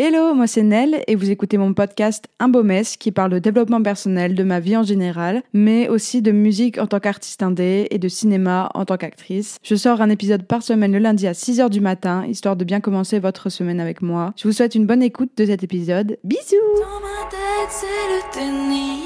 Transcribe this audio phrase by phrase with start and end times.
[0.00, 3.40] Hello, moi c'est Nell et vous écoutez mon podcast Un beau mess qui parle de
[3.40, 7.88] développement personnel, de ma vie en général, mais aussi de musique en tant qu'artiste indé
[7.90, 9.56] et de cinéma en tant qu'actrice.
[9.64, 12.78] Je sors un épisode par semaine le lundi à 6h du matin, histoire de bien
[12.78, 14.34] commencer votre semaine avec moi.
[14.36, 16.16] Je vous souhaite une bonne écoute de cet épisode.
[16.22, 19.02] Bisous Dans ma tête, c'est le tennis.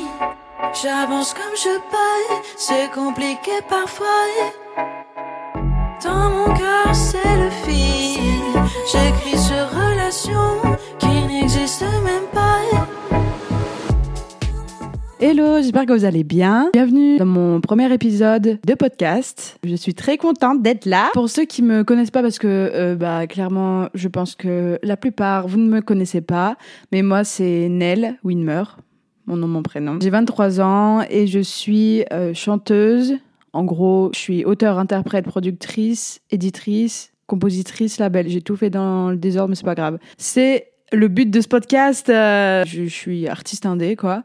[0.82, 4.61] J'avance comme je paille, c'est compliqué parfois.
[15.42, 16.70] J'espère que vous allez bien.
[16.72, 19.58] Bienvenue dans mon premier épisode de podcast.
[19.64, 21.10] Je suis très contente d'être là.
[21.14, 24.96] Pour ceux qui me connaissent pas, parce que euh, bah clairement, je pense que la
[24.96, 26.56] plupart vous ne me connaissez pas,
[26.92, 28.62] mais moi c'est Nell Winmer,
[29.26, 29.98] mon nom, mon prénom.
[30.00, 33.16] J'ai 23 ans et je suis euh, chanteuse.
[33.52, 38.28] En gros, je suis auteur, interprète, productrice, éditrice, compositrice, label.
[38.28, 39.98] J'ai tout fait dans le désordre, mais c'est pas grave.
[40.18, 42.08] C'est le but de ce podcast.
[42.10, 44.22] euh, je, je suis artiste indé, quoi.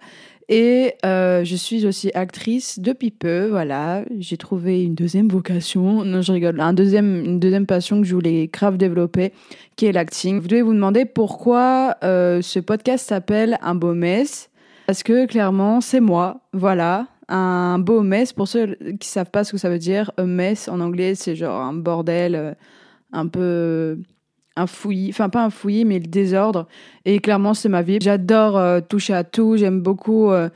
[0.49, 4.05] Et euh, je suis aussi actrice depuis peu, voilà.
[4.17, 8.15] J'ai trouvé une deuxième vocation, non je rigole, un deuxième, une deuxième passion que je
[8.15, 9.33] voulais grave développer,
[9.75, 10.39] qui est l'acting.
[10.39, 14.49] Vous devez vous demander pourquoi euh, ce podcast s'appelle Un beau mess.
[14.85, 17.07] Parce que clairement, c'est moi, voilà.
[17.27, 20.69] Un beau mess, pour ceux qui savent pas ce que ça veut dire, a mess
[20.69, 22.53] en anglais, c'est genre un bordel, euh,
[23.11, 23.99] un peu
[24.57, 26.67] un fouillis, enfin pas un fouillis, mais le désordre.
[27.05, 27.99] Et clairement, c'est ma vie.
[28.01, 29.55] J'adore euh, toucher à tout.
[29.55, 30.49] J'aime beaucoup euh,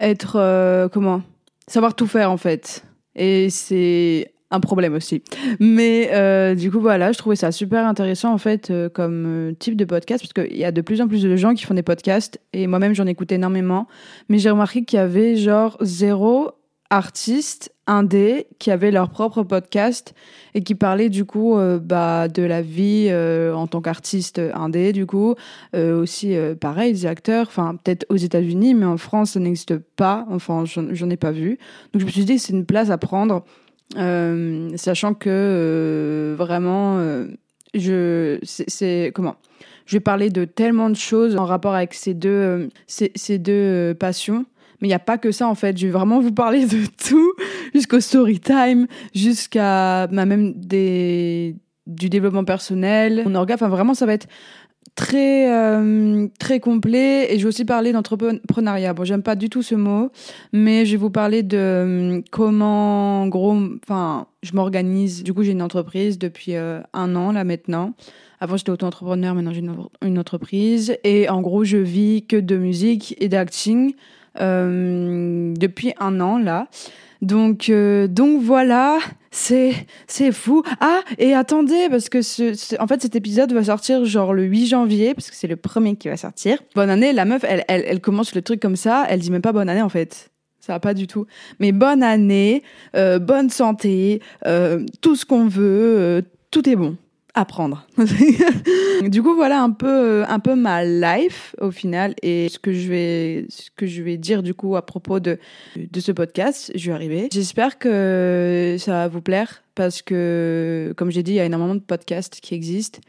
[0.00, 1.22] être, euh, comment,
[1.68, 2.84] savoir tout faire en fait.
[3.14, 5.22] Et c'est un problème aussi.
[5.60, 10.22] Mais du coup, voilà, je trouvais ça super intéressant en fait comme type de podcast
[10.22, 12.68] parce qu'il y a de plus en plus de gens qui font des podcasts et
[12.68, 13.88] moi-même j'en écoute énormément.
[14.28, 16.52] Mais j'ai remarqué qu'il y avait genre zéro
[16.94, 20.14] artiste indé qui avait leur propre podcast
[20.54, 24.92] et qui parlait du coup euh, bah, de la vie euh, en tant qu'artiste indé
[24.92, 25.34] du coup.
[25.74, 27.46] Euh, aussi pareil des acteurs.
[27.48, 30.24] Enfin peut-être aux États-Unis mais en France ça n'existe pas.
[30.30, 31.58] Enfin j'en ai pas vu.
[31.92, 33.44] Donc je me suis dit c'est une place à prendre
[34.76, 36.98] sachant que vraiment
[37.74, 39.36] je c'est- comment?
[39.86, 43.94] Je vais parler de tellement de choses en rapport avec ces deux ces, ces deux
[43.98, 44.46] passions
[44.84, 45.78] mais il n'y a pas que ça en fait.
[45.78, 47.32] Je vais vraiment vous parler de tout,
[47.74, 51.56] jusqu'au story time, jusqu'à bah, même des,
[51.86, 53.54] du développement personnel, mon orga.
[53.54, 54.26] Enfin, vraiment, ça va être
[54.94, 57.32] très, euh, très complet.
[57.32, 58.92] Et je vais aussi parler d'entrepreneuriat.
[58.92, 60.10] Bon, j'aime pas du tout ce mot,
[60.52, 65.22] mais je vais vous parler de euh, comment, en gros, enfin, je m'organise.
[65.22, 67.94] Du coup, j'ai une entreprise depuis euh, un an là maintenant.
[68.38, 70.94] Avant, j'étais auto-entrepreneur, maintenant j'ai une, une entreprise.
[71.04, 73.94] Et en gros, je vis que de musique et d'acting
[74.38, 76.68] depuis un an là.
[77.22, 78.98] Donc, euh, donc voilà,
[79.30, 79.72] c'est
[80.06, 80.62] c'est fou.
[80.80, 84.66] Ah, et attendez, parce que ce- en fait cet épisode va sortir genre le 8
[84.66, 86.58] janvier, parce que c'est le premier qui va sortir.
[86.74, 89.40] Bonne année, la meuf, elle, elle, elle commence le truc comme ça, elle dit même
[89.42, 90.30] pas bonne année en fait.
[90.60, 91.26] Ça va pas du tout.
[91.60, 92.62] Mais bonne année,
[92.96, 96.96] euh, bonne santé, euh, tout ce qu'on veut, euh, tout est bon.
[97.36, 97.86] À prendre.
[99.08, 102.88] du coup, voilà un peu, un peu ma life au final et ce que je
[102.88, 105.38] vais, ce que je vais dire du coup à propos de,
[105.76, 106.70] de ce podcast.
[106.76, 107.28] Je vais arriver.
[107.32, 111.74] J'espère que ça va vous plaire parce que, comme j'ai dit, il y a énormément
[111.74, 113.00] de podcasts qui existent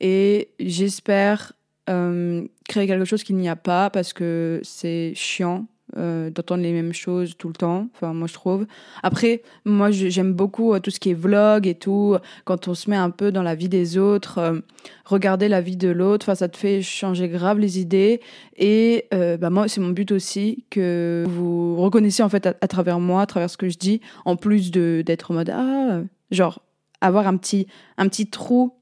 [0.00, 1.52] et j'espère
[1.90, 5.66] euh, créer quelque chose qu'il n'y a pas parce que c'est chiant
[5.98, 7.88] euh, d'entendre les mêmes choses tout le temps.
[7.94, 8.66] Enfin, moi, je trouve.
[9.02, 12.16] Après, moi, j'aime beaucoup euh, tout ce qui est vlog et tout.
[12.46, 14.60] Quand on se met un peu dans la vie des autres, euh,
[15.04, 18.20] regarder la vie de l'autre, ça te fait changer grave les idées.
[18.56, 23.22] Et bah, moi, c'est mon but aussi que vous reconnaissiez en fait à, travers moi,
[23.22, 26.00] à travers ce que je dis, en plus de d'être en mode ah,
[26.30, 26.62] genre
[27.00, 27.66] avoir un petit
[27.98, 28.72] un petit trou,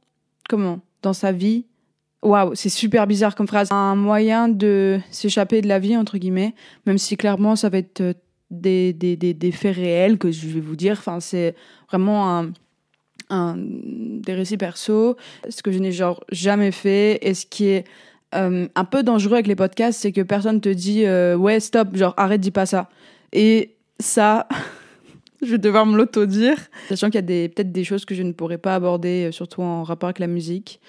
[0.48, 1.66] comment, dans sa vie.
[2.22, 3.69] Waouh, c'est super bizarre comme phrase.
[3.72, 6.55] Un moyen de s'échapper de la vie, entre guillemets,
[6.87, 8.15] même si clairement ça va être euh,
[8.50, 10.97] des, des, des, des faits réels que je vais vous dire.
[10.99, 11.56] Enfin, c'est
[11.88, 12.44] vraiment
[13.28, 15.16] un, des récits perso,
[15.49, 17.84] ce que je n'ai genre jamais fait et ce qui est
[18.34, 21.97] euh, un peu dangereux avec les podcasts, c'est que personne te dit euh, ouais stop,
[21.97, 22.89] genre arrête, dis pas ça.
[23.33, 24.47] Et ça,
[25.42, 26.57] je vais devoir me l'auto-dire,
[26.89, 29.83] sachant qu'il y a peut-être des choses que je ne pourrais pas aborder, surtout en
[29.83, 30.80] rapport avec la musique.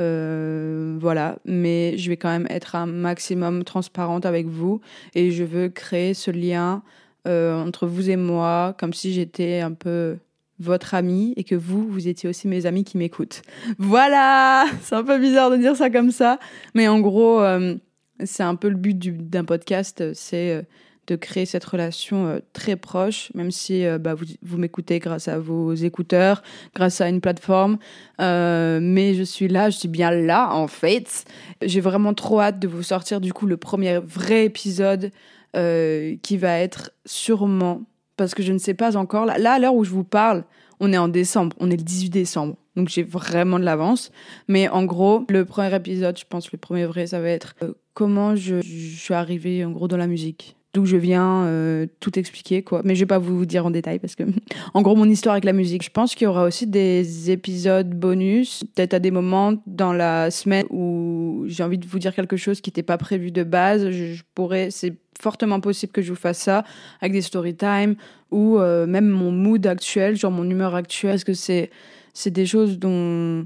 [0.00, 4.80] Euh, voilà, mais je vais quand même être un maximum transparente avec vous.
[5.14, 6.82] Et je veux créer ce lien
[7.28, 10.16] euh, entre vous et moi, comme si j'étais un peu
[10.58, 13.42] votre ami et que vous, vous étiez aussi mes amis qui m'écoutent.
[13.78, 16.38] Voilà, c'est un peu bizarre de dire ça comme ça,
[16.74, 17.76] mais en gros, euh,
[18.24, 20.66] c'est un peu le but du- d'un podcast, c'est
[21.10, 25.26] de créer cette relation euh, très proche, même si euh, bah, vous, vous m'écoutez grâce
[25.26, 26.42] à vos écouteurs,
[26.74, 27.78] grâce à une plateforme.
[28.20, 31.24] Euh, mais je suis là, je suis bien là en fait.
[31.62, 35.10] J'ai vraiment trop hâte de vous sortir du coup le premier vrai épisode
[35.52, 37.82] qui va être sûrement,
[38.16, 40.44] parce que je ne sais pas encore, là, à l'heure où je vous parle,
[40.78, 42.54] on est en décembre, on est le 18 décembre.
[42.76, 44.12] Donc j'ai vraiment de l'avance.
[44.46, 47.56] Mais en gros, le premier épisode, je pense le premier vrai, ça va être
[47.94, 50.54] comment je, je suis arrivée en gros dans la musique.
[50.72, 52.82] D'où je viens, euh, tout expliquer quoi.
[52.84, 54.22] Mais je vais pas vous dire en détail parce que,
[54.74, 55.82] en gros, mon histoire avec la musique.
[55.82, 60.30] Je pense qu'il y aura aussi des épisodes bonus, peut-être à des moments dans la
[60.30, 63.90] semaine où j'ai envie de vous dire quelque chose qui n'était pas prévu de base.
[63.90, 66.64] Je, pourrais, c'est fortement possible que je vous fasse ça
[67.00, 67.96] avec des story time
[68.30, 71.14] ou euh, même mon mood actuel, genre mon humeur actuelle.
[71.14, 71.70] Parce que c'est,
[72.14, 73.44] c'est des choses dont,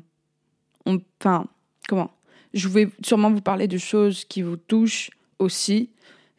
[0.84, 1.46] on, enfin,
[1.88, 2.10] comment?
[2.52, 5.90] Je vais sûrement vous parler de choses qui vous touchent aussi.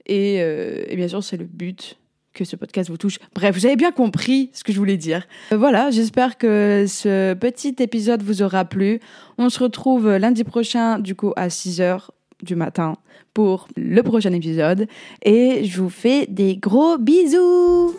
[0.05, 1.97] Et, euh, et bien sûr, c'est le but
[2.33, 3.17] que ce podcast vous touche.
[3.33, 5.25] Bref, vous avez bien compris ce que je voulais dire.
[5.51, 8.99] Euh, voilà, j'espère que ce petit épisode vous aura plu.
[9.37, 12.09] On se retrouve lundi prochain, du coup, à 6h
[12.43, 12.97] du matin
[13.33, 14.87] pour le prochain épisode.
[15.23, 17.95] Et je vous fais des gros bisous